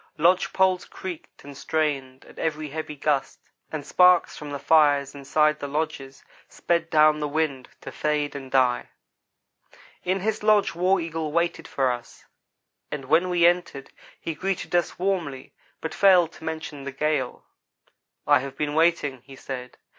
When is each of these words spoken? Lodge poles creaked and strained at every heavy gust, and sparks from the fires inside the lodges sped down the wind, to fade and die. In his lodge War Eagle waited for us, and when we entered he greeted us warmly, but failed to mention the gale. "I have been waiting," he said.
Lodge 0.17 0.51
poles 0.51 0.85
creaked 0.85 1.43
and 1.43 1.55
strained 1.55 2.25
at 2.25 2.39
every 2.39 2.69
heavy 2.69 2.95
gust, 2.95 3.39
and 3.71 3.85
sparks 3.85 4.35
from 4.35 4.49
the 4.49 4.57
fires 4.57 5.13
inside 5.13 5.59
the 5.59 5.67
lodges 5.67 6.23
sped 6.49 6.89
down 6.89 7.19
the 7.19 7.27
wind, 7.27 7.69
to 7.81 7.91
fade 7.91 8.35
and 8.35 8.49
die. 8.49 8.89
In 10.03 10.21
his 10.21 10.41
lodge 10.41 10.73
War 10.73 10.99
Eagle 10.99 11.31
waited 11.31 11.67
for 11.67 11.91
us, 11.91 12.25
and 12.89 13.05
when 13.05 13.29
we 13.29 13.45
entered 13.45 13.91
he 14.19 14.33
greeted 14.33 14.73
us 14.73 14.97
warmly, 14.97 15.53
but 15.81 15.93
failed 15.93 16.31
to 16.31 16.43
mention 16.43 16.83
the 16.83 16.91
gale. 16.91 17.45
"I 18.25 18.39
have 18.39 18.57
been 18.57 18.73
waiting," 18.73 19.21
he 19.21 19.35
said. 19.35 19.77